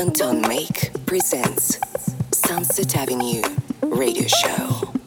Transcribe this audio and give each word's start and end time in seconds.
Anton 0.00 0.40
Make 0.48 0.92
presents 1.04 1.78
Sunset 2.32 2.96
Avenue 2.96 3.42
Radio 3.82 4.26
Show. 4.26 4.99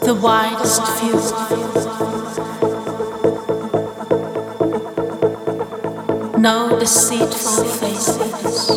The 0.00 0.18
widest 0.22 0.82
view. 0.98 1.20
No 6.40 6.78
deceitful 6.80 7.64
faces, 7.64 8.70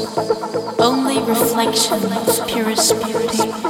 only 0.79 1.19
reflection 1.21 2.11
of 2.11 2.45
purest 2.45 3.01
beauty. 3.01 3.68